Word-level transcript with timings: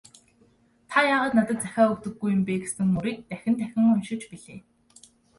"Та 0.91 0.97
яагаад 1.13 1.33
надад 1.39 1.59
захиа 1.65 1.85
өгдөггүй 1.93 2.29
юм 2.35 2.41
бэ» 2.47 2.55
гэсэн 2.61 2.87
мөрийг 2.95 3.17
нь 3.19 3.27
дахин 3.31 3.55
дахин 3.61 3.85
уншиж 3.93 4.21
билээ. 4.31 4.59